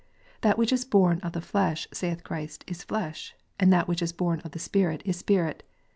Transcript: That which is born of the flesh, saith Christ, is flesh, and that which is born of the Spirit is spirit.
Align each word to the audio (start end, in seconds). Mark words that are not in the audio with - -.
That 0.41 0.57
which 0.57 0.73
is 0.73 0.83
born 0.83 1.19
of 1.19 1.33
the 1.33 1.41
flesh, 1.41 1.87
saith 1.93 2.23
Christ, 2.23 2.63
is 2.65 2.81
flesh, 2.81 3.35
and 3.59 3.71
that 3.71 3.87
which 3.87 4.01
is 4.01 4.13
born 4.13 4.39
of 4.39 4.49
the 4.49 4.57
Spirit 4.57 5.03
is 5.05 5.15
spirit. 5.17 5.61